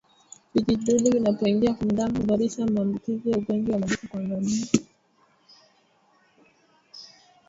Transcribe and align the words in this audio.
Vijidudu 0.53 1.11
vinapoingia 1.11 1.73
kwenye 1.73 1.93
damu 1.93 2.15
husababisha 2.15 2.65
maambukizi 2.65 3.31
ya 3.31 3.37
ugonjwa 3.37 3.73
wa 3.75 3.79
majipu 3.81 4.07
kwa 4.07 4.21
ngamia 4.21 4.67